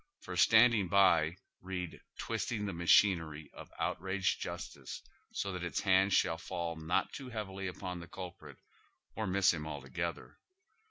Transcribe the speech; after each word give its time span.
For 0.21 0.35
standing 0.35 0.87
by, 0.87 1.35
read 1.61 2.01
twisting 2.17 2.65
the 2.65 2.73
machinery 2.73 3.51
of 3.53 3.71
outraged 3.77 4.39
justice 4.41 4.99
so 5.31 5.51
that 5.53 5.63
its 5.63 5.79
hand 5.81 6.11
shall 6.11 6.39
fall 6.39 6.75
not 6.75 7.13
too 7.13 7.29
heavily 7.29 7.67
upon 7.67 7.99
the 7.99 8.07
culprit, 8.07 8.57
or 9.15 9.27
miss 9.27 9.53
him 9.53 9.67
alto 9.67 9.89
gether. 9.89 10.39